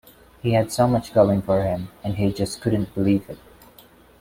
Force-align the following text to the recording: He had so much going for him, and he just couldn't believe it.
He 0.41 0.53
had 0.53 0.71
so 0.71 0.87
much 0.87 1.13
going 1.13 1.43
for 1.43 1.61
him, 1.61 1.89
and 2.03 2.15
he 2.15 2.33
just 2.33 2.59
couldn't 2.59 2.95
believe 2.95 3.29
it. 3.29 3.37